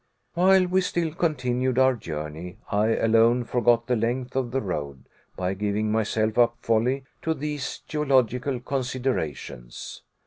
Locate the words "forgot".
3.43-3.85